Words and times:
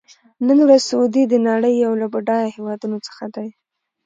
نن 0.47 0.57
ورځ 0.65 0.81
سعودي 0.89 1.23
د 1.27 1.33
نړۍ 1.47 1.73
یو 1.85 1.93
له 2.01 2.07
بډایه 2.13 2.53
هېوادونو 2.55 2.97
څخه 3.07 3.25
دی. 3.35 3.49